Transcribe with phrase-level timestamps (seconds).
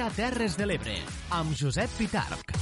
[0.00, 0.94] a Terres de l'Ebre,
[1.36, 2.54] amb Josep Pitarc.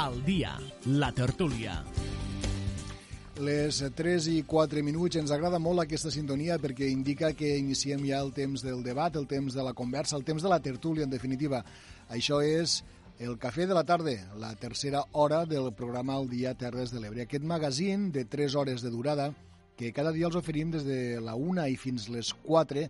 [0.00, 0.54] Al dia,
[0.86, 1.82] la tertúlia.
[3.44, 5.18] Les 3 i 4 minuts.
[5.20, 9.28] Ens agrada molt aquesta sintonia perquè indica que iniciem ja el temps del debat, el
[9.28, 11.60] temps de la conversa, el temps de la tertúlia, en definitiva.
[12.08, 12.80] Això és
[13.20, 17.26] el Cafè de la Tarda, la tercera hora del programa El Dia Terres de l'Ebre.
[17.26, 19.34] Aquest magazín de 3 hores de durada
[19.76, 22.86] que cada dia els oferim des de la 1 i fins les 4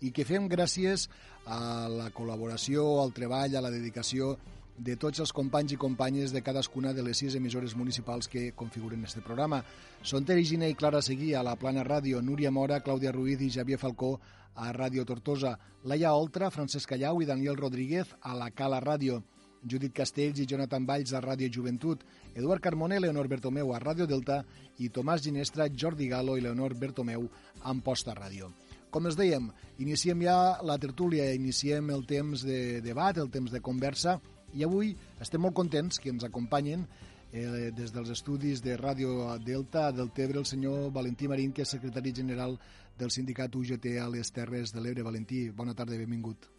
[0.00, 1.10] i que fem gràcies
[1.44, 4.38] a la col·laboració, al treball, a la dedicació
[4.78, 9.04] de tots els companys i companyes de cadascuna de les sis emissores municipals que configuren
[9.04, 9.60] este programa.
[10.00, 13.78] Són Giner i Clara Seguí a la Plana Ràdio, Núria Mora, Clàudia Ruiz i Xavier
[13.78, 14.18] Falcó
[14.54, 19.22] a Ràdio Tortosa, Laia Oltra, Francesc Callau i Daniel Rodríguez a la Cala Ràdio,
[19.64, 24.06] Judit Castells i Jonathan Valls a Ràdio Joventut, Eduard Carmona i Leonor Bertomeu a Ràdio
[24.06, 24.42] Delta
[24.78, 27.26] i Tomàs Ginestra, Jordi Galo i Leonor Bertomeu
[27.62, 28.50] a Amposta Ràdio.
[28.94, 29.48] Com els dèiem,
[29.82, 34.20] iniciem ja la tertúlia, iniciem el temps de debat, el temps de conversa,
[34.54, 36.84] i avui estem molt contents que ens acompanyen
[37.32, 41.74] eh, des dels estudis de Ràdio Delta del Tebre el senyor Valentí Marín, que és
[41.74, 42.58] secretari general
[42.98, 45.02] del sindicat UGT a les Terres de l'Ebre.
[45.02, 46.53] Valentí, bona tarda, benvingut.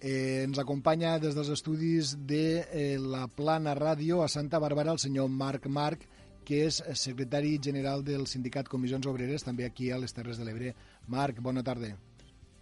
[0.00, 5.02] Eh, ens acompanya des dels estudis de eh, la Plana Ràdio a Santa Bàrbara el
[5.02, 6.04] senyor Marc Marc,
[6.46, 10.76] que és secretari general del sindicat Comissions Obreres, també aquí a les Terres de l'Ebre.
[11.08, 11.96] Marc, bona tarda.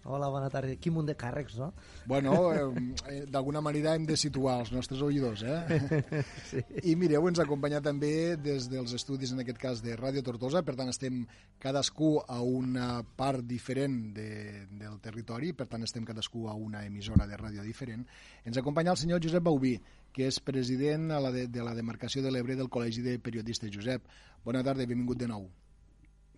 [0.06, 0.76] Hola, bona tarda.
[0.78, 1.72] Quin munt de càrrecs, no?
[2.06, 5.80] Bueno, eh, d'alguna manera hem de situar els nostres oïdors, eh?
[6.50, 6.62] sí.
[6.92, 10.76] I mireu, ens acompanya també des dels estudis, en aquest cas, de Ràdio Tortosa, per
[10.78, 11.24] tant estem
[11.62, 14.30] cadascú a una part diferent de,
[14.78, 18.06] del territori, per tant estem cadascú a una emissora de ràdio diferent.
[18.46, 19.74] Ens acompanya el senyor Josep Baubí,
[20.14, 23.74] que és president a la de, de la demarcació de l'Ebre del Col·legi de Periodistes.
[23.74, 24.06] Josep,
[24.46, 25.50] bona tarda i benvingut de nou.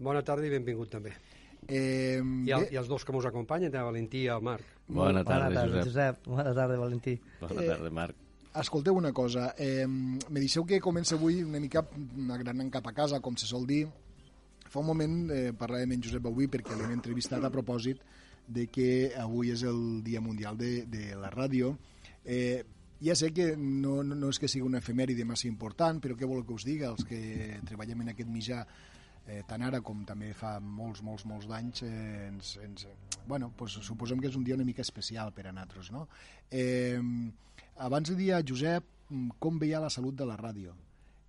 [0.00, 1.12] Bona tarda i benvingut també.
[1.68, 4.64] Eh, I, el, I els dos que mos acompanyen, el Valentí i el Marc.
[4.88, 5.90] Bona tarda, Bona tarda Josep.
[5.92, 6.26] Josep.
[6.32, 7.14] Bona tarda, Valentí.
[7.42, 8.24] Bona tarda, Marc.
[8.58, 11.84] Escolteu una cosa, eh, me deixeu que comenci avui una mica
[12.32, 13.84] agranant cap a casa, com se sol dir.
[14.68, 18.00] Fa un moment eh, parlàvem amb Josep Baubí perquè l'hem entrevistat a propòsit
[18.48, 21.76] de que avui és el Dia Mundial de, de la Ràdio.
[22.24, 22.64] Eh,
[23.04, 26.26] ja sé que no, no, no és que sigui una efemèride massa important, però què
[26.26, 26.90] vol que us diga?
[26.90, 28.64] Els que treballem en aquest mitjà
[29.28, 32.86] eh, tant ara com també fa molts, molts, molts d'anys, eh, ens, ens,
[33.28, 35.92] bueno, pues, suposem que és un dia una mica especial per a nosaltres.
[35.92, 36.08] No?
[36.50, 37.00] Eh,
[37.76, 38.96] abans de dir a Josep
[39.38, 40.74] com veia la salut de la ràdio.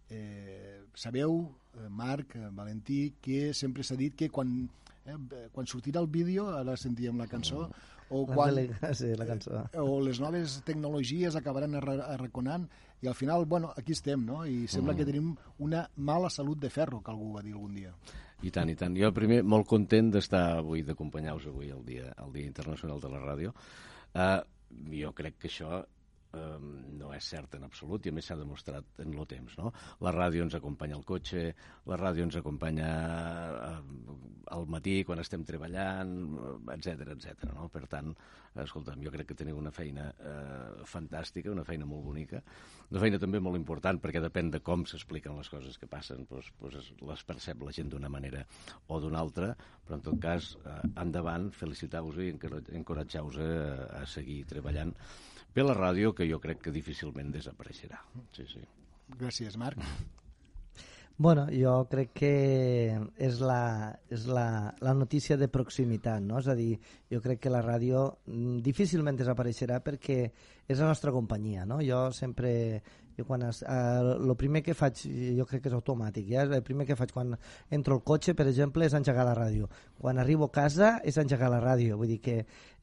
[0.10, 1.44] Eh, sabeu,
[1.76, 4.70] eh, Marc, eh, Valentí, que sempre s'ha dit que quan,
[5.06, 7.70] eh, quan sortirà el vídeo, ara sentíem la cançó,
[8.10, 8.56] o quan,
[8.94, 9.66] Sí, la cançó.
[9.74, 12.68] eh, o les noves tecnologies acabaran arra- arraconant
[13.02, 14.46] i al final, bueno, aquí estem, no?
[14.46, 17.94] I sembla que tenim una mala salut de ferro, que algú va dir algun dia.
[18.44, 18.96] I tant, i tant.
[18.96, 23.20] Jo primer molt content d'estar avui, d'acompanyar-vos avui el dia, el dia Internacional de la
[23.20, 23.54] Ràdio.
[24.16, 24.42] Uh,
[24.96, 25.86] jo crec que això
[26.34, 26.58] eh,
[27.00, 29.56] no és cert en absolut i a més s'ha demostrat en el temps.
[29.60, 29.72] No?
[30.06, 31.46] La ràdio ens acompanya al cotxe,
[31.90, 32.90] la ràdio ens acompanya
[33.70, 33.78] eh,
[34.56, 36.14] al matí quan estem treballant,
[36.76, 37.50] etc etc.
[37.54, 37.70] no?
[37.74, 38.14] Per tant,
[38.60, 42.42] escolta'm, jo crec que teniu una feina eh, fantàstica, una feina molt bonica,
[42.90, 46.52] una feina també molt important perquè depèn de com s'expliquen les coses que passen, doncs,
[46.62, 48.44] doncs les percep la gent d'una manera
[48.88, 49.54] o d'una altra,
[49.86, 53.52] però en tot cas, eh, endavant, felicitar-vos i encoratjar-vos a,
[54.02, 54.96] a seguir treballant
[55.50, 58.02] per la ràdio, que jo crec que difícilment desapareixerà.
[58.36, 58.64] Sí, sí.
[59.20, 59.80] Gràcies, Marc.
[61.20, 62.28] Bueno, jo crec que
[63.20, 66.38] és la, és la, la notícia de proximitat, no?
[66.40, 66.78] És a dir,
[67.12, 71.82] jo crec que la ràdio mm, difícilment desapareixerà perquè és la nostra companyia, no?
[71.84, 72.54] Jo sempre
[73.20, 75.02] Jo quan es, eh, el primer que faig,
[75.36, 76.46] jo crec que és automàtic, ja?
[76.48, 77.36] el primer que faig quan
[77.76, 79.68] entro al cotxe, per exemple, és engegar la ràdio.
[80.00, 82.38] Quan arribo a casa és engegar la ràdio, vull dir que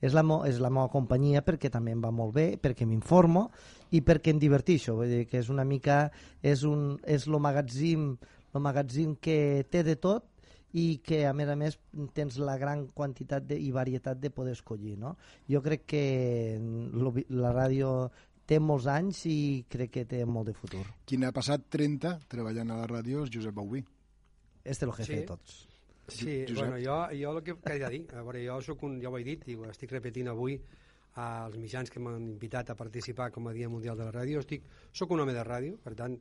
[0.04, 3.48] és la, mo, és la meva companyia perquè també em va molt bé, perquè m'informo
[3.96, 6.10] i perquè em divertixo, vull dir que és una mica,
[6.42, 8.10] és, un, és lo magatzim,
[8.52, 10.28] lo magatzim que té de tot
[10.76, 11.78] i que a més a més
[12.16, 15.14] tens la gran quantitat de, i varietat de poder escollir no?
[15.48, 16.04] jo crec que
[17.30, 18.10] la ràdio
[18.46, 20.84] té molts anys i crec que té molt de futur.
[21.04, 23.82] Qui n'ha passat 30 treballant a la ràdio és Josep Bauví.
[24.64, 25.18] Este és el jefe Sí.
[25.20, 25.56] de tots.
[26.08, 26.56] Sí, Josep.
[26.56, 29.18] bueno, jo, jo el que, he de dir, a veure, jo, soc un, ja ho
[29.18, 30.60] he dit i ho estic repetint avui
[31.16, 34.62] als mitjans que m'han invitat a participar com a Dia Mundial de la Ràdio, estic,
[34.92, 36.16] soc un home de ràdio, per tant,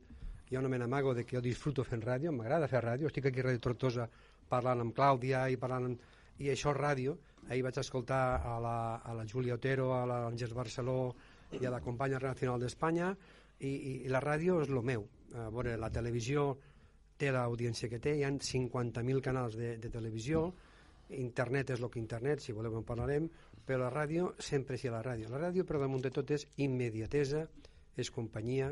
[0.50, 3.40] jo no me n'amago de que jo disfruto fent ràdio, m'agrada fer ràdio, estic aquí
[3.40, 4.08] a Ràdio Tortosa
[4.48, 6.00] parlant amb Clàudia i parlant amb...
[6.38, 7.16] I això és ràdio.
[7.48, 11.14] Ahir vaig escoltar a la, a la Júlia Otero, a l'Àngels Barceló
[11.54, 13.12] i a la companya nacional d'Espanya
[13.60, 15.06] i, i, i la ràdio és el meu.
[15.36, 16.54] A veure, la televisió
[17.16, 20.50] té l'audiència que té, hi ha 50.000 canals de, de televisió,
[21.16, 23.28] internet és el que internet, si voleu en parlarem,
[23.66, 25.30] però la ràdio sempre és la ràdio.
[25.32, 27.46] La ràdio, per damunt de tot, és immediatesa,
[27.96, 28.70] és companyia,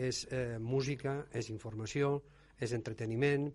[0.00, 2.20] és eh, música, és informació,
[2.60, 3.50] és entreteniment,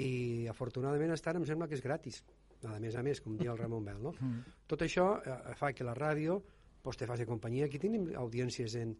[0.00, 2.22] i afortunadament estar em sembla que és gratis,
[2.64, 4.00] a més a més, com diu el Ramon Bel.
[4.02, 4.14] No?
[4.18, 4.56] Mm.
[4.70, 6.40] Tot això eh, fa que la ràdio
[6.84, 7.64] pues, te faci companyia.
[7.66, 8.92] Aquí tenim audiències en,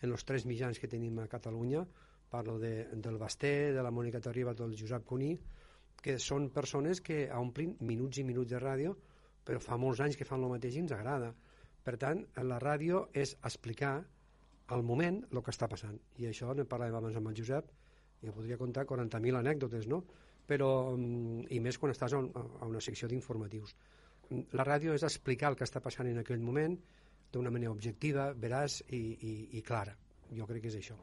[0.00, 1.82] en els tres mitjans que tenim a Catalunya,
[2.30, 5.32] parlo de, del Basté, de la Mònica Tarriba, del Josep Cuní,
[6.02, 8.94] que són persones que omplin minuts i minuts de ràdio,
[9.42, 11.32] però fa molts anys que fan el mateix i ens agrada.
[11.82, 13.96] Per tant, la ràdio és explicar
[14.72, 15.98] al moment el que està passant.
[16.22, 17.74] I això ne parlàvem abans amb el Josep,
[18.22, 20.04] i jo podria contar 40.000 anècdotes, no?
[20.46, 23.74] Però, mm, i més quan estàs a una secció d'informatius.
[24.54, 26.78] La ràdio és explicar el que està passant en aquell moment
[27.32, 29.96] d'una manera objectiva, veraç i, i, i clara.
[30.32, 30.98] Jo crec que és això.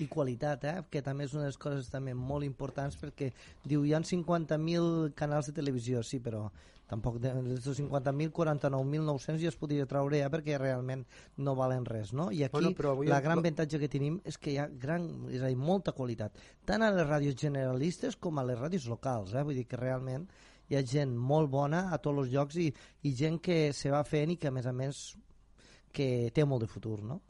[0.00, 0.78] I qualitat, eh?
[0.90, 3.30] que també és una de les coses també molt importants perquè
[3.64, 6.46] diu hi ha 50.000 canals de televisió, sí, però
[6.86, 11.02] tampoc de, dels 50.000, 49.900 ja es podria treure ja perquè realment
[11.42, 12.28] no valen res, no?
[12.30, 15.08] I aquí Bueno, però avui la gran avantatge que tenim és que hi ha gran,
[15.32, 19.34] és a dir, molta qualitat, tant a les ràdios generalistes com a les ràdios locals,
[19.34, 19.42] eh?
[19.42, 20.28] vull dir que realment
[20.70, 22.70] hi ha gent molt bona a tots els llocs i,
[23.06, 25.06] i gent que se va fent i que a més a més
[25.96, 27.20] que té molt de futur, no?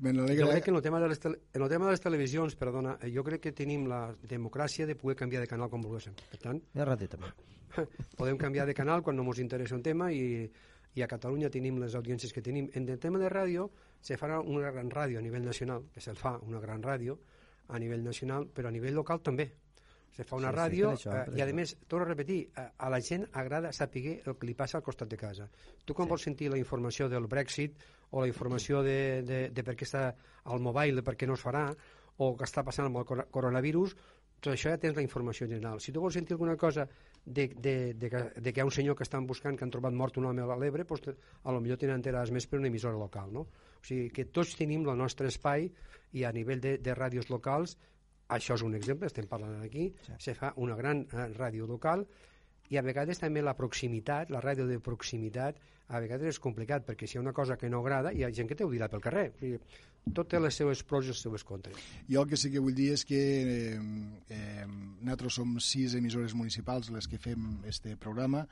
[0.00, 0.50] Me Jo n'alegra...
[0.50, 2.96] crec que en el tema de les, tele, en el tema de les televisions, perdona,
[3.00, 6.16] eh, jo crec que tenim la democràcia de poder canviar de canal quan volguéssim.
[6.32, 7.30] Per tant, Ja raté també.
[8.18, 10.50] podem canviar de canal quan no ens interessa un tema i,
[10.94, 12.68] i a Catalunya tenim les audiències que tenim.
[12.74, 13.68] En el tema de ràdio,
[14.02, 17.18] se farà una gran ràdio a nivell nacional, que se'l fa una gran ràdio
[17.68, 19.48] a nivell nacional, però a nivell local també.
[20.14, 22.38] Se fa una Sí, sí, ràdio per això, eh, i, a més, torno a repetir,
[22.54, 25.48] a, a la gent agrada saber el que li passa al costat de casa.
[25.84, 29.74] Tu quan vols sentir la informació del Brexit o la informació de, de, de per
[29.74, 30.04] què està
[30.44, 31.66] al mobile, de per què no es farà,
[32.22, 33.96] o què està passant amb el cor- coronavirus,
[34.44, 35.80] tot això ja tens la informació general.
[35.80, 36.84] Si tu vols sentir alguna cosa
[37.24, 39.72] de, de, de, que, de que hi ha un senyor que estan buscant que han
[39.72, 41.08] trobat mort un home a l'Ebre, doncs,
[41.42, 43.32] a lo millor tenen enterades més per una emissora local.
[43.32, 43.46] No?
[43.48, 45.66] O sigui que tots tenim el nostre espai
[46.12, 47.78] i a nivell de, de ràdios locals
[48.28, 50.16] això és un exemple, estem parlant aquí, sí.
[50.18, 52.06] se fa una gran eh, ràdio local
[52.72, 57.06] i a vegades també la proximitat, la ràdio de proximitat, a vegades és complicat perquè
[57.06, 59.02] si hi ha una cosa que no agrada hi ha gent que t'ho dirà pel
[59.04, 59.26] carrer.
[59.34, 59.58] O sigui,
[60.16, 61.76] tot té les seues pros i les seues contres.
[62.08, 63.82] Jo el que sí que vull dir és que eh,
[64.32, 68.46] eh, nosaltres som sis emissores municipals les que fem este programa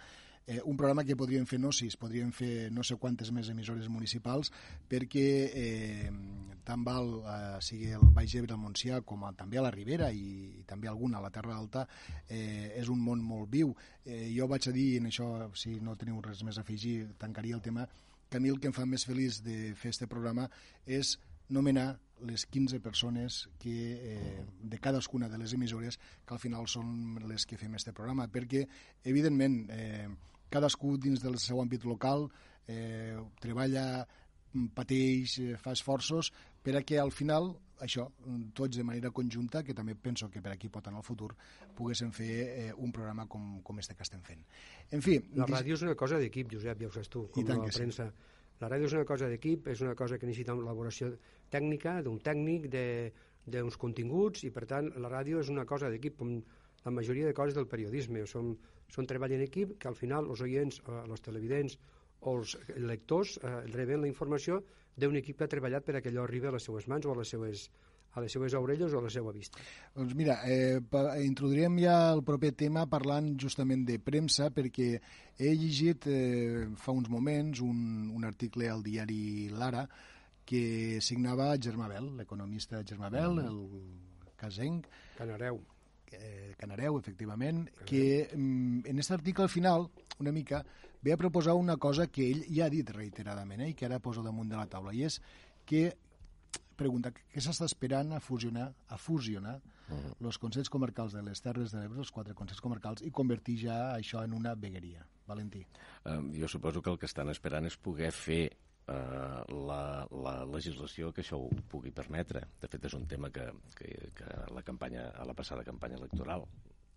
[0.47, 3.89] eh, un programa que podríem fer no sis, podríem fer no sé quantes més emissores
[3.89, 4.53] municipals
[4.91, 6.11] perquè eh,
[6.65, 10.11] tant val eh, sigui el Baix Ebre, el Montsià, com a, també a la Ribera
[10.13, 11.87] i, i també alguna a la Terra Alta,
[12.29, 13.75] eh, és un món molt viu.
[14.05, 17.59] Eh, jo vaig a dir, en això, si no teniu res més a afegir, tancaria
[17.59, 17.89] el tema,
[18.31, 20.47] que a mi el que em fa més feliç de fer este programa
[20.87, 21.19] és
[21.53, 27.19] nomenar les 15 persones que, eh, de cadascuna de les emissores que al final són
[27.29, 28.67] les que fem este programa, perquè,
[29.05, 30.09] evidentment, eh,
[30.53, 32.29] cadascú dins del seu àmbit local
[32.69, 34.05] eh, treballa,
[34.53, 36.31] mm, pateix, eh, fa esforços
[36.63, 40.41] per a que al final això, mm, tots de manera conjunta, que també penso que
[40.41, 41.33] per aquí pot anar el futur,
[41.75, 42.29] poguéssim fer
[42.69, 44.45] eh, un programa com, com este que estem fent.
[44.93, 45.17] En fi...
[45.35, 47.81] La ràdio és una cosa d'equip, Josep, ja ho saps tu, com la sí.
[47.81, 48.07] premsa.
[48.63, 51.11] La ràdio és una cosa d'equip, és una cosa que necessita una elaboració
[51.51, 53.13] tècnica, d'un tècnic, de-
[53.51, 56.37] d'uns continguts, i per tant la ràdio és una cosa d'equip, com
[56.85, 58.23] la majoria de coses del periodisme.
[58.31, 58.53] Són,
[58.93, 61.79] són treball en equip que al final els oients, eh, els televidents
[62.21, 64.61] o els lectors eh, reben la informació
[64.97, 67.15] d'un equip que ha treballat per a que allò arribi a les seues mans o
[67.15, 67.63] a les seues,
[68.13, 69.59] a les seues orelles o a la seva vista.
[69.97, 74.91] Doncs mira, eh, pa- introduirem ja el proper tema parlant justament de premsa perquè
[75.41, 79.87] he llegit eh, fa uns moments un, un article al diari Lara
[80.45, 83.49] que signava Germabel, l'economista Germabel, Mm.
[83.49, 85.61] el casenc, Canareu.
[86.19, 89.89] Eh, Canareu, efectivament, que mm, en aquest article al final,
[90.21, 90.63] una mica,
[91.03, 94.01] ve a proposar una cosa que ell ja ha dit reiteradament eh, i que ara
[94.01, 95.21] posa damunt de la taula, i és
[95.67, 95.91] que
[96.77, 99.61] pregunta què s'està esperant a fusionar a fusionar
[99.93, 103.79] els Consells Comarcals de les Terres de l'Ebre, els quatre Consells Comarcals, i convertir ja
[103.93, 105.05] això en una vegueria.
[105.27, 105.63] Valentí.
[106.05, 108.43] Eh, jo suposo que el que estan esperant és poder fer
[108.89, 112.43] eh, la, la legislació que això ho pugui permetre.
[112.61, 113.47] De fet, és un tema que,
[113.79, 116.47] que, que la campanya, a la passada campanya electoral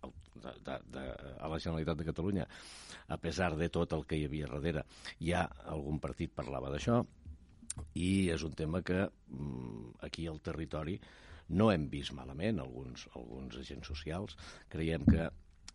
[0.03, 1.03] el- de, de, de,
[1.39, 2.47] a la Generalitat de Catalunya,
[3.07, 4.83] a pesar de tot el que hi havia darrere,
[5.23, 6.99] ja algun partit parlava d'això,
[7.99, 10.99] i és un tema que mm, aquí al territori
[11.55, 14.37] no hem vist malament alguns, alguns agents socials.
[14.71, 15.27] Creiem que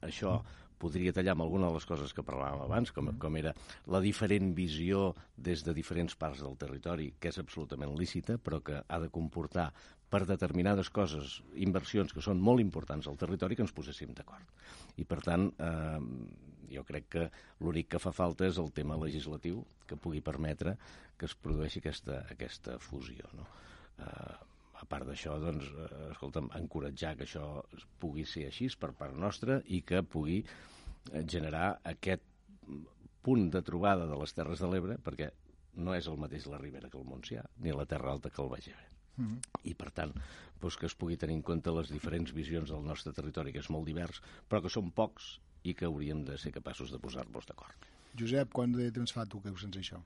[0.07, 0.39] això
[0.81, 3.55] podria tallar amb alguna de les coses que parlàvem abans, com, com era
[3.93, 8.81] la diferent visió des de diferents parts del territori, que és absolutament lícita, però que
[8.81, 9.71] ha de comportar
[10.11, 14.47] per determinades coses, inversions que són molt importants al territori, que ens poséssim d'acord.
[14.99, 16.01] I, per tant, eh,
[16.75, 17.29] jo crec que
[17.63, 20.77] l'únic que fa falta és el tema legislatiu que pugui permetre
[21.19, 23.31] que es produeixi aquesta, aquesta fusió.
[23.39, 23.47] No?
[24.01, 24.50] Eh,
[24.81, 27.47] a part d'això, doncs, eh, escolta'm, encoratjar que això
[28.03, 32.25] pugui ser així per part nostra i que pugui eh, generar aquest
[33.23, 35.29] punt de trobada de les Terres de l'Ebre, perquè
[35.85, 38.49] no és el mateix la Ribera que el Montsià, ni la Terra Alta que el
[38.53, 38.89] Baix Ebre.
[39.69, 40.15] I, per tant,
[40.63, 43.69] doncs que es pugui tenir en compte les diferents visions del nostre territori, que és
[43.69, 45.35] molt divers, però que són pocs
[45.65, 47.89] i que hauríem de ser capaços de posar-nos d'acord.
[48.17, 50.01] Josep, quant de temps fa tu que ho sents això?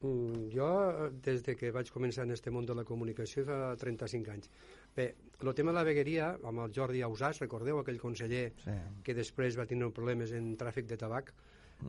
[0.00, 3.74] Mm, jo, eh, des de que vaig començar en este món de la comunicació, fa
[3.76, 4.50] 35 anys.
[4.94, 5.08] Bé,
[5.42, 8.70] el tema de la vegueria, amb el Jordi Ausàs, recordeu aquell conseller Sí.
[9.02, 11.32] que després va tenir problemes en tràfic de tabac?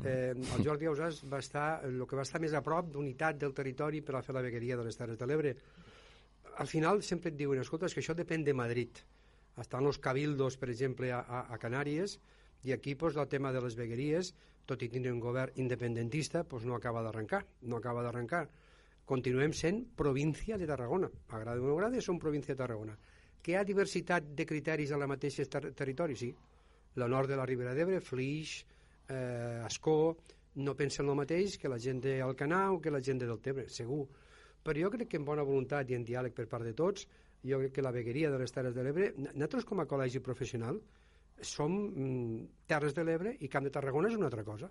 [0.06, 3.54] Eh, el Jordi Ausàs va estar, el que va estar més a prop d'unitat del
[3.54, 5.56] territori per a fer la vegueria de les Terres de l'Ebre.
[6.58, 8.90] Al final sempre et diuen, escolta, és que això depèn de Madrid.
[9.58, 12.20] Estan els cabildos, per exemple, a, a, a Canàries,
[12.64, 14.34] i aquí pues, el tema de les vegueries,
[14.70, 17.46] tot i tenir un govern independentista, pues, no acaba d'arrencar.
[17.62, 18.48] No acaba d'arrencar.
[19.10, 21.10] Continuem sent província de Tarragona.
[21.30, 22.98] Agrada o no agrada, som província de Tarragona.
[23.42, 26.18] Que hi ha diversitat de criteris a la mateixa ter territori?
[26.20, 26.30] Sí.
[26.96, 28.60] La nord de la Ribera d'Ebre, Flix,
[29.08, 30.18] eh, Ascó,
[30.56, 34.04] no pensen el mateix que la gent d'Alcanar o que la gent de Deltebre, segur.
[34.64, 37.08] Però jo crec que amb bona voluntat i en diàleg per part de tots,
[37.48, 40.82] jo crec que la vegueria de les Terres de l'Ebre, nosaltres com a col·legi professional
[41.46, 44.70] som mm, Terres de l'Ebre i Camp de Tarragona és una altra cosa.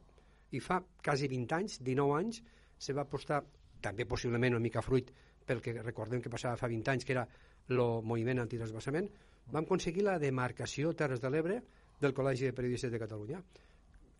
[0.52, 2.42] I fa quasi 20 anys, 19 anys,
[2.78, 3.42] se va apostar,
[3.80, 5.10] també possiblement una mica fruit
[5.48, 7.24] pel que recordem que passava fa 20 anys, que era
[7.68, 9.08] el moviment antitransbassament,
[9.52, 11.60] vam aconseguir la demarcació Terres de l'Ebre
[12.00, 13.40] del Col·legi de Periodistes de Catalunya.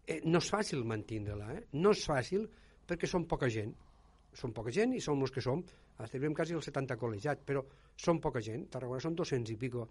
[0.08, 1.66] Eh, no és fàcil mantindre-la, eh?
[1.76, 2.46] no és fàcil
[2.88, 3.74] perquè som poca gent.
[4.38, 5.60] Som poca gent i som els que som.
[6.04, 7.64] Estem quasi els 70 col·legiats, però
[7.96, 8.68] som poca gent.
[8.72, 9.88] Tarragona són 200 i pico.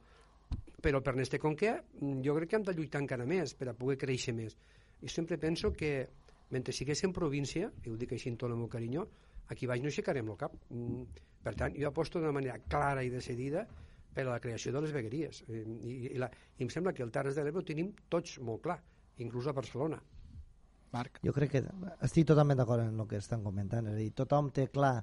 [0.81, 3.75] Però per Neste Conquer mm, jo crec que hem de lluitar encara més per a
[3.77, 4.57] poder créixer més.
[5.01, 5.93] I sempre penso que
[6.53, 9.07] mentre siguéssim província, i ho dic així en tot el meu carinyo,
[9.51, 10.53] aquí baix no aixecarem el cap.
[10.69, 13.61] Mm, Per tant, jo aposto d'una manera clara i decidida
[14.13, 15.43] per a la creació de les vegueries.
[15.47, 15.61] I,
[16.09, 16.27] i, la,
[16.57, 18.75] i em sembla que el Terres de l'Ebre ho tenim tots molt clar,
[19.23, 20.01] inclús a Barcelona.
[20.91, 21.21] Marc?
[21.23, 21.61] Jo crec que
[22.07, 23.87] estic totalment d'acord en el que estan comentant.
[23.87, 24.95] És a dir, tothom té clar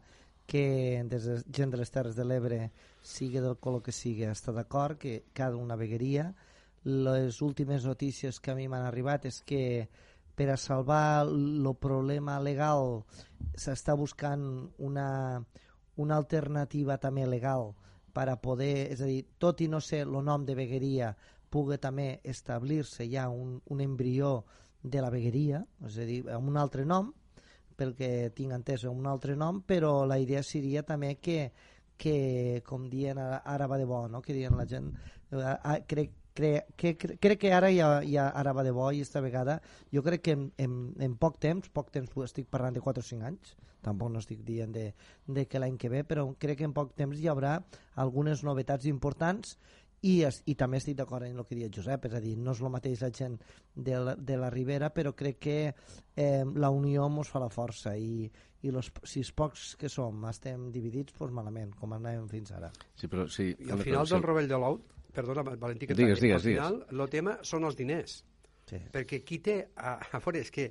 [0.47, 2.71] que des de gent de les Terres de l'Ebre,
[3.03, 6.33] sigui del color que sigui, està d'acord que cada una vegueria.
[6.85, 9.89] Les últimes notícies que a mi m'han arribat és que
[10.35, 13.05] per a salvar el problema legal
[13.55, 14.45] s'està buscant
[14.79, 15.41] una,
[15.97, 17.73] una alternativa també legal
[18.15, 21.15] per a poder, és a dir, tot i no ser el nom de vegueria,
[21.51, 24.45] pugui també establir-se ja un, un embrió
[24.83, 27.11] de la vegueria, és a dir, amb un altre nom,
[27.77, 31.53] pel que tinc entès, un altre nom, però la idea seria també que,
[31.97, 34.23] que com diuen ara, ara va de bo, no?
[34.23, 34.93] que diuen la gent,
[35.33, 39.01] eh, ah, crec, crec, crec, crec que ara ja, ja ara va de bo i
[39.01, 39.61] esta vegada
[39.93, 43.07] jo crec que en, en, en poc temps, poc temps estic parlant de 4 o
[43.07, 43.55] 5 anys,
[43.85, 44.89] tampoc no estic dient de,
[45.27, 47.59] de que l'any que ve, però crec que en poc temps hi haurà
[48.01, 49.57] algunes novetats importants
[50.05, 52.53] i, es, i també estic d'acord en el que deia Josep, és a dir, no
[52.53, 53.39] és el mateix la gent
[53.75, 57.95] de la, de la Ribera, però crec que eh, la unió ens fa la força
[57.97, 58.29] i,
[58.65, 62.71] i los, si els pocs que som estem dividits, doncs malament, com anàvem fins ara.
[63.01, 63.53] Sí, però sí...
[63.65, 64.81] I al final del rovell de l'ou,
[65.15, 68.23] perdona, Valentí, que Digues, digues, al final el tema són els diners.
[68.69, 70.71] Sí, Perquè qui té, a, a fora, és que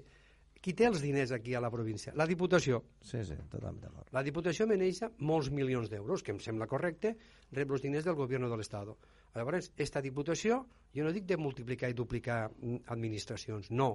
[0.63, 2.13] qui té els diners aquí a la província?
[2.15, 2.79] La Diputació.
[3.03, 4.07] sí, sí totalment d'acord.
[4.15, 7.15] La Diputació maneja molts milions d'euros, que em sembla correcte,
[7.51, 8.93] rep els diners del govern de l'Estat.
[9.33, 10.59] Llavors, esta Diputació,
[10.93, 13.89] jo no dic de multiplicar i duplicar mm, administracions, no.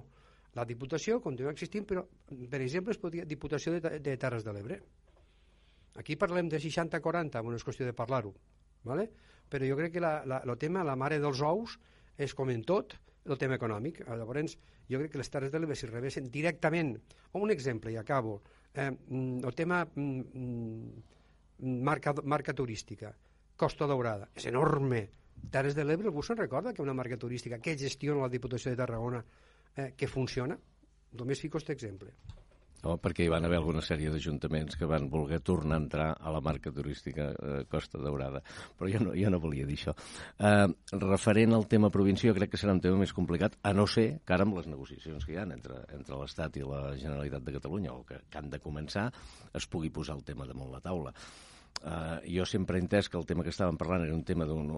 [0.58, 4.80] La Diputació continua existint, però, per exemple, es podria, Diputació de, de Terres de l'Ebre.
[5.98, 8.34] Aquí parlem de 60-40, bueno, és qüestió de parlar-ho,
[8.86, 9.08] ¿vale?
[9.48, 11.78] però jo crec que la, la, el tema, la mare dels ous,
[12.20, 12.94] és com en tot,
[13.28, 14.02] el tema econòmic.
[14.06, 14.56] Llavors,
[14.88, 16.94] jo crec que les Terres de l'Ebre, si rebessin directament,
[17.38, 18.38] un exemple, i acabo,
[18.74, 23.14] eh, mm, el tema mm, marca, marca turística,
[23.58, 25.08] Costa Daurada, és enorme.
[25.52, 28.80] Terres de l'Ebre, algú se'n recorda que una marca turística que gestiona la Diputació de
[28.80, 29.22] Tarragona,
[29.76, 30.58] eh, que funciona?
[31.18, 32.12] Només fico aquest exemple.
[32.78, 36.30] No, perquè hi van haver alguna sèrie d'ajuntaments que van voler tornar a entrar a
[36.30, 38.42] la marca turística eh, Costa Daurada.
[38.78, 39.94] Però jo no, jo no volia dir això.
[40.38, 44.06] Eh, referent al tema provincial, crec que serà un tema més complicat, a no ser
[44.22, 47.58] que ara amb les negociacions que hi ha entre, entre l'Estat i la Generalitat de
[47.58, 49.08] Catalunya, o que, que han de començar,
[49.58, 51.14] es pugui posar el tema damunt la taula.
[51.84, 54.70] Eh, jo sempre he entès que el tema que estàvem parlant era un tema d'un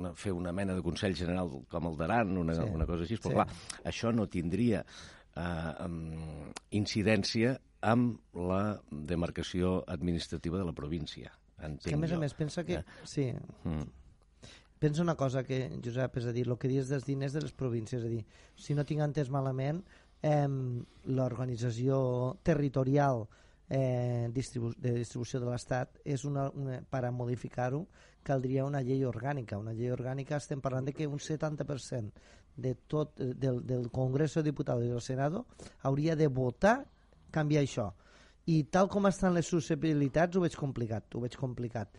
[0.00, 2.60] una, fer una mena de Consell General com el d'Aran, una, Sí.
[2.72, 3.34] una cosa així, però Sí.
[3.34, 3.48] clar,
[3.84, 4.84] això no tindria
[5.36, 5.88] eh,
[6.70, 11.32] incidència amb la demarcació administrativa de la província.
[11.58, 12.20] Entenc Que a més a jo.
[12.20, 12.74] més pensa que...
[12.80, 12.84] Eh?
[13.04, 13.32] Sí,
[13.64, 13.84] Mm.
[14.78, 17.52] pensa una cosa que, Josep, és a dir, el que dius dels diners de les
[17.52, 18.24] províncies, és a dir,
[18.56, 19.82] si no tinc entès malament,
[20.22, 20.48] eh,
[21.04, 23.49] l'organització territorial eh,
[24.34, 27.84] distribu de distribució de l'Estat és una, una, per a modificar-ho
[28.22, 29.58] caldria una llei orgànica.
[29.58, 32.10] Una llei orgànica estem parlant de que un 70%
[32.56, 35.46] de tot, eh, del, del Congrés de Diputats i del Senado
[35.82, 36.84] hauria de votar
[37.30, 37.90] canviar això.
[38.50, 41.94] I tal com estan les susceptibilitats ho veig complicat, ho veig complicat.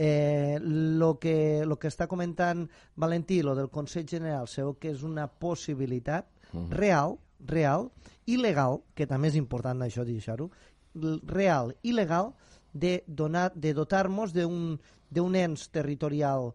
[0.00, 2.64] Eh, lo, que, lo que està comentant
[2.96, 6.30] Valentí, lo del Consell General, sabeu que és una possibilitat
[6.72, 7.90] real, real,
[8.24, 10.48] i legal, que també és important això deixar-ho,
[10.94, 12.34] real i legal
[12.72, 16.52] de, donar, de dotar-nos d'un ens territorial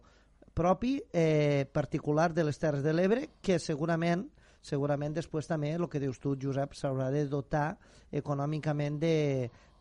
[0.56, 4.24] propi eh, particular de les Terres de l'Ebre que segurament
[4.66, 7.76] segurament després també, el que dius tu, Josep, s'haurà de dotar
[8.10, 9.14] econòmicament de,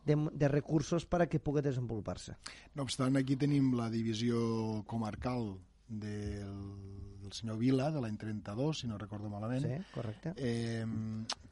[0.06, 2.36] de, de recursos per a que pugui desenvolupar-se.
[2.78, 5.56] No obstant, aquí tenim la divisió comarcal
[5.88, 6.54] del,
[7.22, 10.34] del senyor Vila, de l'any 32, si no recordo malament, Sí, correcte.
[10.38, 10.86] eh,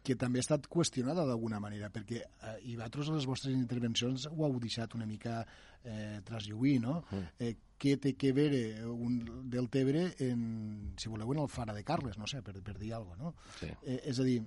[0.04, 4.28] que també ha estat qüestionada d'alguna manera, perquè eh, i vosaltres a les vostres intervencions
[4.32, 5.46] ho heu deixat una mica
[5.84, 7.04] eh, traslluir, no?
[7.12, 7.30] Mm.
[7.40, 9.18] Eh, què té que veure un
[9.52, 12.94] del Tebre en, si voleu, en el Fara de Carles, no sé, per, per dir
[12.94, 13.34] alguna cosa, no?
[13.60, 13.72] Sí.
[13.84, 14.38] Eh, és a dir,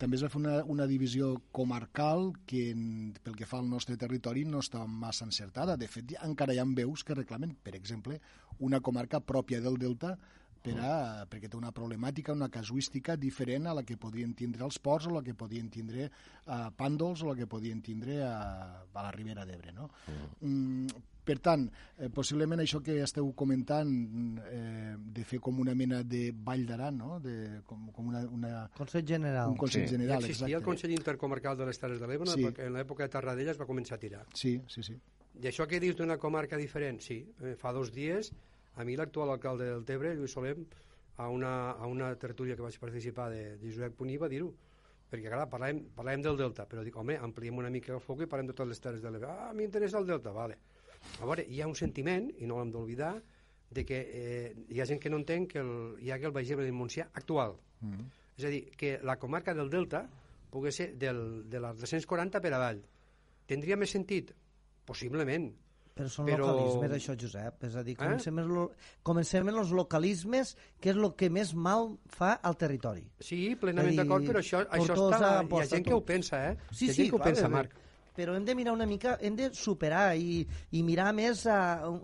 [0.00, 2.86] també es va fer una, una divisió comarcal que en,
[3.22, 5.76] pel que fa al nostre territori no està massa encertada.
[5.76, 8.20] De fet, encara hi ha veus que reclamen, per exemple,
[8.64, 10.16] una comarca pròpia del Delta
[10.66, 10.94] per a,
[11.30, 15.14] perquè té una problemàtica, una casuística diferent a la que podien tindre els ports o
[15.14, 16.08] la que podien tindre
[16.46, 18.32] a Pàndols o la que podien tindre a,
[18.82, 19.74] a la Ribera d'Ebre.
[19.76, 19.90] No?
[20.40, 21.64] Mm, per tant,
[21.98, 23.90] eh, possiblement això que esteu comentant
[24.46, 27.18] eh, de fer com una mena de Vall d'Aran, no?
[27.20, 27.34] de,
[27.66, 29.50] com, com una, una, Consell General.
[29.50, 29.96] un Consell Sí.
[29.96, 30.20] General.
[30.22, 30.70] Ja existia el exacte.
[30.70, 32.46] Consell Intercomarcal de les Terres de l'Ebre, Sí.
[32.46, 34.24] en l'època de Tarradella es va començar a tirar.
[34.34, 34.94] Sí, sí, sí.
[35.42, 37.18] I això que dius d'una comarca diferent, sí.
[37.42, 38.32] Eh, fa dos dies,
[38.76, 40.64] a mi l'actual alcalde del Tebre, Lluís Solem,
[41.18, 44.52] a una, a una tertúlia que vaig participar de, de Josep Puní, va dir-ho.
[45.06, 48.26] Perquè, clar, parlàvem, parlàvem del Delta, però dic, home, ampliem una mica el foc i
[48.26, 49.28] parlem de totes les terres de l'Ebre.
[49.30, 50.56] Ah, m'interessa el Delta, vale.
[51.20, 53.14] A veure, hi ha un sentiment, i no l'hem d'oblidar,
[53.70, 56.32] de que eh, hi ha gent que no entén que el, hi ha que el
[56.36, 57.56] Baix Ebre del Montsià actual.
[57.80, 58.06] Mm.
[58.38, 60.04] És a dir, que la comarca del Delta
[60.52, 62.82] pugui ser del, de les 240 per avall.
[63.46, 64.32] Tindria més sentit?
[64.86, 65.48] Possiblement.
[65.96, 67.62] Però són Però- localismes, això, Josep.
[67.64, 67.96] És a dir, Eh?
[68.02, 68.44] comencem, eh?
[68.44, 68.66] lo,
[69.02, 73.06] comencem en els localismes, que és el que més mal fa al territori.
[73.18, 75.30] Sí, plenament d'acord, però això, això està...
[75.48, 76.06] Hi ha gent que ho tot.
[76.12, 76.56] pensa, eh?
[76.70, 77.74] Sí, Hi ha sí, que ho clar, pensa, bé, Marc.
[78.16, 80.40] Però hem de mirar una mica, hem de superar i,
[80.72, 81.58] i mirar més a,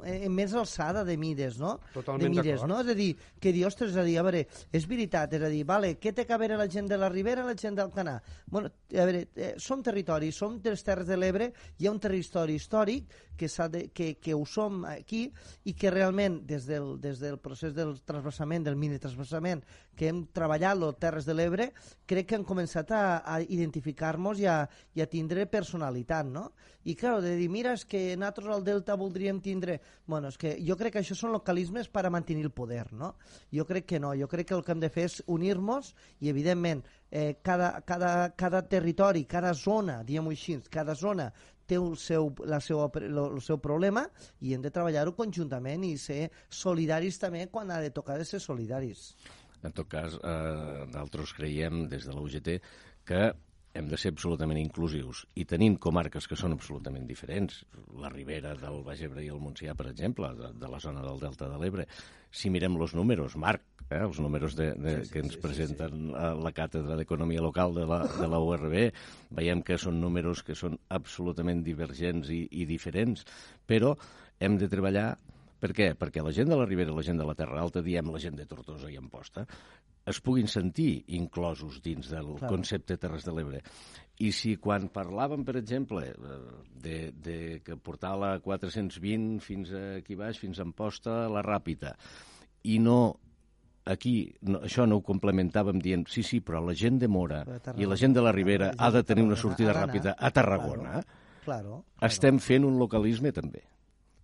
[0.04, 1.78] en més alçada de mides, no?
[1.94, 2.68] Totalment de d'acord.
[2.70, 2.80] no?
[2.84, 5.50] És a dir, que dir, ostres, és a dir, a veure, és veritat, és a
[5.52, 8.18] dir, vale, què té que veure la gent de la Ribera la gent del Canà?
[8.46, 12.00] Bueno, a veure, eh, som territori, som de les Terres de l'Ebre, hi ha un
[12.02, 15.24] territori històric que, de, que, que ho som aquí
[15.64, 19.64] i que realment des del, des del procés del trasbassament, del mini trasbassament
[19.96, 21.68] que hem treballat les Terres de l'Ebre,
[22.08, 26.50] crec que hem començat a, a identificar-nos i, i a tindre personalitat, no?
[26.84, 29.78] I, clar, de dir, mira, és que nosaltres al Delta voldríem tindre...
[30.06, 33.14] Bueno, és que jo crec que això són localismes per a mantenir el poder, no?
[33.54, 36.32] Jo crec que no, jo crec que el que hem de fer és unir-nos i,
[36.32, 41.30] evidentment, eh, cada, cada, cada territori, cada zona, diguem-ho així, cada zona
[41.66, 44.02] té el seu, la seva, el seu problema
[44.42, 48.42] i hem de treballar-ho conjuntament i ser solidaris també quan ha de tocar de ser
[48.42, 49.12] solidaris.
[49.62, 52.58] En tot cas, eh, nosaltres creiem des de la UGT
[53.06, 53.32] que
[53.72, 55.22] hem de ser absolutament inclusius.
[55.40, 57.62] I tenim comarques que són absolutament diferents,
[58.00, 61.20] la Ribera del Baix Ebre i el Montsià, per exemple, de, de la zona del
[61.22, 61.86] Delta de l'Ebre,
[62.30, 65.40] si mirem els números, Marc, eh, els números de, de, sí, sí, que ens sí,
[65.40, 66.14] presenten sí, sí.
[66.20, 68.78] A la càtedra d'Economia Local de la, de la URB,
[69.40, 73.24] veiem que són números que són absolutament divergents i, i diferents,
[73.68, 73.96] però
[74.42, 75.14] hem de treballar
[75.62, 75.92] per què?
[75.98, 78.34] Perquè la gent de la Ribera, la gent de la Terra Alta, diem la gent
[78.40, 79.46] de Tortosa i Amposta,
[80.10, 82.50] es puguin sentir inclosos dins del Clar.
[82.50, 83.62] concepte Terres de l'Ebre.
[84.22, 86.38] I si quan parlàvem, per exemple, eh,
[86.82, 91.94] de, de que portar la 420 fins aquí baix, fins a Amposta, la Ràpita,
[92.66, 93.14] i no
[93.84, 94.14] aquí
[94.46, 97.40] no, això no ho complementàvem dient sí, sí, però la gent de Mora
[97.74, 101.00] i la gent de la Ribera ha de tenir una sortida ràpida a Tarragona.
[101.02, 101.82] Claro, claro, claro.
[102.06, 103.64] Estem fent un localisme també.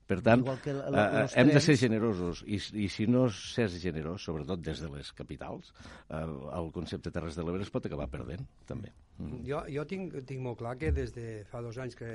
[0.08, 4.22] Per tant, que la, eh, hem de ser generosos i, i si no ser generós,
[4.24, 5.74] sobretot des de les capitals,
[6.08, 6.22] eh,
[6.56, 8.94] el concepte Terres de l'Ebre es pot acabar perdent, també.
[9.18, 9.42] Mm.
[9.50, 12.08] Jo, jo tinc, tinc molt clar que des de fa dos anys que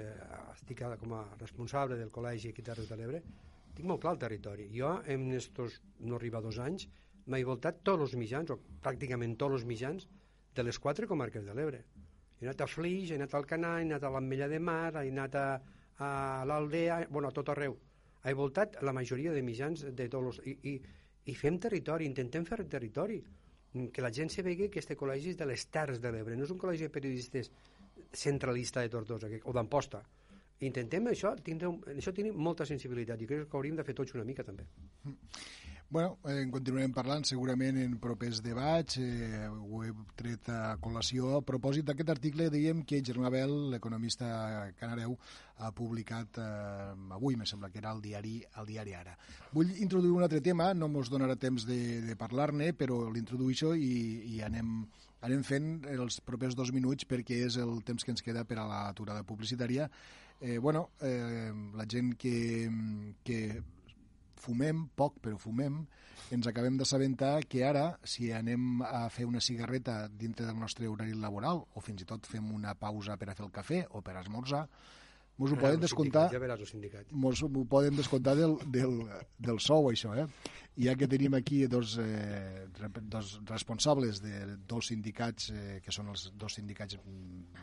[0.56, 3.22] estic com a responsable del col·legi aquí Terres de l'Ebre,
[3.78, 4.68] tinc molt clar el territori.
[4.74, 6.88] Jo, en estos, no arriba a dos anys,
[7.30, 10.10] m'he voltat tots els mitjans, o pràcticament tots els mitjans,
[10.54, 11.86] de les quatre comarques de l'Ebre.
[12.42, 15.14] He anat a Flix, he anat al Canà, he anat a l'Ametlla de Mar, he
[15.14, 15.48] anat a,
[16.04, 17.78] a l'Aldea, bueno, a tot arreu.
[18.24, 20.42] Ha voltat la majoria de mitjans de tots.
[20.48, 20.76] I, i,
[21.32, 23.22] i fem territori, intentem fer territori
[23.92, 26.52] que la gent se que este col·legi és de les Terres de l'Ebre, no és
[26.52, 27.50] un col·legi de periodistes
[28.14, 30.04] centralista de Tortosa o d'Amposta.
[30.64, 34.24] Intentem això, tindre, això tenim molta sensibilitat i crec que hauríem de fer tots una
[34.24, 34.68] mica també.
[35.04, 35.16] Mm.
[35.94, 41.36] Bueno, en continuarem parlant segurament en propers debats, eh, ho he tret a col·lació.
[41.38, 44.26] A propòsit d'aquest article, dèiem que Germà Bel, l'economista
[44.80, 45.14] canareu,
[45.62, 49.14] ha publicat eh, avui, me sembla que era el diari, el diari Ara.
[49.52, 53.94] Vull introduir un altre tema, no mos donarà temps de, de parlar-ne, però l'introduïxo i,
[54.34, 54.74] i anem,
[55.22, 58.66] anem fent els propers dos minuts perquè és el temps que ens queda per a
[58.66, 59.92] l'aturada publicitària.
[60.42, 62.34] Eh, bueno, eh, la gent que,
[63.22, 63.44] que
[64.44, 65.82] fumem poc, però fumem,
[66.36, 71.16] ens acabem d'assabentar que ara, si anem a fer una cigarreta dintre del nostre horari
[71.16, 74.18] laboral, o fins i tot fem una pausa per a fer el cafè o per
[74.18, 74.68] a esmorzar,
[75.38, 77.10] mos ho poden descomptar ja veràs sindicat.
[77.10, 79.00] mos ho poden descomptar del, del,
[79.42, 80.28] del sou això eh?
[80.86, 82.68] ja que tenim aquí dos, eh,
[83.02, 87.00] dos responsables de dos sindicats eh, que són els dos sindicats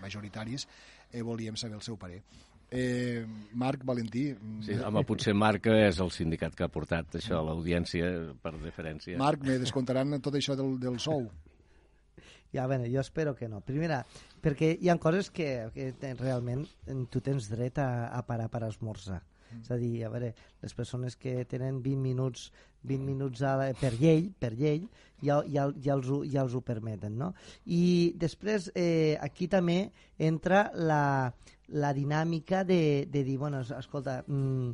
[0.02, 0.66] majoritaris
[1.12, 2.24] eh, volíem saber el seu parer
[2.70, 3.26] Eh,
[3.58, 4.28] Marc Valentí.
[4.62, 8.10] Sí, home, potser Marc és el sindicat que ha portat això a l'audiència
[8.42, 9.18] per deferència.
[9.18, 11.26] Marc, me descontaran tot això del, del sou?
[12.54, 13.60] Ja, bueno, jo espero que no.
[13.62, 14.04] Primera,
[14.42, 16.64] perquè hi ha coses que, que realment
[17.10, 19.20] tu tens dret a, a parar per esmorzar.
[19.50, 19.60] Mm.
[19.64, 22.50] És a dir, a veure, les persones que tenen 20 minuts
[22.82, 24.80] 20 minuts a la, per llei, per llei
[25.20, 27.18] ja, ja, ja, els, ja els ho permeten.
[27.20, 27.32] No?
[27.66, 29.82] I després eh, aquí també
[30.18, 31.02] entra la,
[31.72, 34.70] la dinàmica de, de dir, bueno, escolta, mm,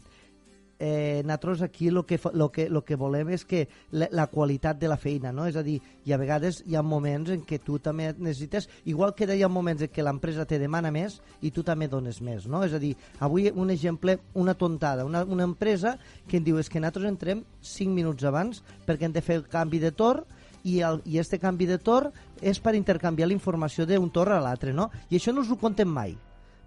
[0.78, 4.78] eh, nosaltres aquí el que, lo que, lo que volem és que la, la qualitat
[4.78, 5.46] de la feina, no?
[5.48, 9.14] És a dir, i a vegades hi ha moments en què tu també necessites, igual
[9.16, 12.46] que hi ha moments en què l'empresa te demana més i tu també dones més,
[12.46, 12.62] no?
[12.64, 15.96] És a dir, avui un exemple, una tontada, una, una empresa
[16.28, 19.48] que en diu és que nosaltres entrem 5 minuts abans perquè hem de fer el
[19.48, 20.24] canvi de torn
[20.62, 24.42] i, el, i este canvi de torn és per intercanviar la informació d'un torn a
[24.42, 24.90] l'altre, no?
[25.08, 26.16] I això no us ho contem mai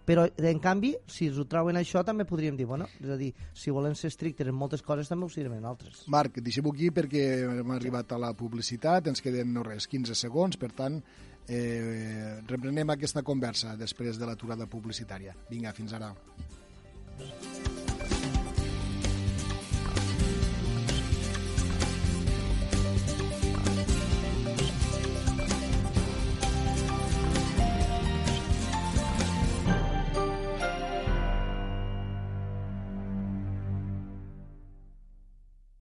[0.09, 3.29] però en canvi, si ens ho trauen això també podríem dir, bueno, és a dir,
[3.53, 6.01] si volem ser estrictes en moltes coses també ho serem en altres.
[6.09, 10.57] Marc, deixem-ho aquí perquè hem arribat a la publicitat, ens queden no res, 15 segons,
[10.57, 10.97] per tant,
[11.45, 15.37] eh, reprenem aquesta conversa després de l'aturada publicitària.
[15.51, 16.09] Vinga, fins ara.